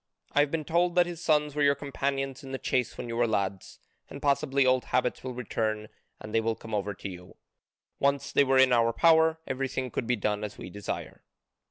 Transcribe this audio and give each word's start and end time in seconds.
I 0.31 0.39
have 0.39 0.49
been 0.49 0.63
told 0.65 0.95
that 0.95 1.05
his 1.05 1.23
sons 1.23 1.53
were 1.53 1.61
your 1.61 1.75
companions 1.75 2.43
in 2.43 2.51
the 2.51 2.57
chase 2.57 2.97
when 2.97 3.07
you 3.07 3.15
were 3.15 3.27
lads, 3.27 3.77
and 4.09 4.19
possibly 4.19 4.65
old 4.65 4.85
habits 4.85 5.23
will 5.23 5.35
return 5.35 5.89
and 6.19 6.33
they 6.33 6.41
will 6.41 6.55
come 6.55 6.73
over 6.73 6.95
to 6.95 7.07
you. 7.07 7.37
Once 7.99 8.31
they 8.31 8.43
were 8.43 8.57
in 8.57 8.73
our 8.73 8.93
power, 8.93 9.39
everything 9.45 9.91
could 9.91 10.07
be 10.07 10.15
done 10.15 10.43
as 10.43 10.57
we 10.57 10.71
desire." 10.71 11.23